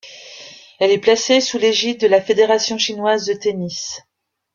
Elle 0.79 0.89
est 0.89 0.97
placée 0.97 1.41
sous 1.41 1.59
l'égide 1.59 1.99
de 2.01 2.07
la 2.07 2.21
Fédération 2.23 2.79
chinoise 2.79 3.27
de 3.27 3.33
tennis. 3.35 4.01